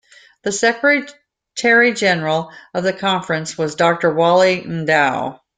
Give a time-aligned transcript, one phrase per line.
[0.41, 5.39] The Secretary-General of the Conference was Doctor Wally N'Dow.